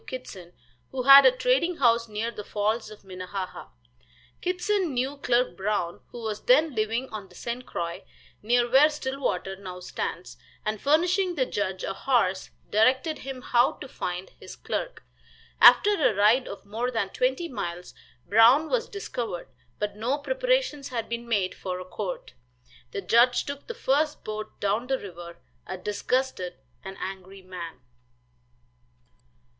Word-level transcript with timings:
Kittson, 0.07 0.53
who 0.89 1.03
had 1.03 1.27
a 1.27 1.31
trading 1.31 1.77
house 1.77 2.07
near 2.07 2.31
the 2.31 2.43
Falls 2.43 2.89
of 2.89 3.03
Minnehaha. 3.03 3.67
Kittson 4.41 4.93
knew 4.95 5.15
Clerk 5.17 5.55
Brown, 5.55 5.99
who 6.07 6.23
was 6.23 6.45
then 6.45 6.73
living 6.73 7.07
on 7.11 7.29
the 7.29 7.35
St. 7.35 7.67
Croix, 7.67 8.03
near 8.41 8.67
where 8.67 8.89
Stillwater 8.89 9.55
now 9.57 9.79
stands, 9.79 10.37
and 10.65 10.81
furnishing 10.81 11.35
the 11.35 11.45
judge 11.45 11.83
a 11.83 11.93
horse, 11.93 12.49
directed 12.71 13.19
him 13.19 13.43
how 13.43 13.73
to 13.73 13.87
find 13.87 14.31
his 14.39 14.55
clerk. 14.55 15.03
After 15.61 15.91
a 15.93 16.15
ride 16.15 16.47
of 16.47 16.65
more 16.65 16.89
than 16.89 17.09
twenty 17.09 17.47
miles, 17.47 17.93
Brown 18.27 18.69
was 18.69 18.89
discovered, 18.89 19.49
but 19.77 19.95
no 19.95 20.17
preparations 20.17 20.87
had 20.89 21.09
been 21.09 21.27
made 21.29 21.53
for 21.53 21.79
a 21.79 21.85
court. 21.85 22.33
The 22.89 23.01
judge 23.01 23.45
took 23.45 23.67
the 23.67 23.75
first 23.75 24.23
boat 24.23 24.59
down 24.59 24.87
the 24.87 24.97
river, 24.97 25.37
a 25.67 25.77
disgusted 25.77 26.55
and 26.83 26.97
angry 26.99 27.43
man. 27.43 27.81